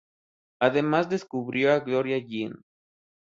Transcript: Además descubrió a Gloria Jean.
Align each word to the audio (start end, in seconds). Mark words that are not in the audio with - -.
Además 0.59 1.09
descubrió 1.11 1.71
a 1.73 1.79
Gloria 1.81 2.17
Jean. 2.17 2.63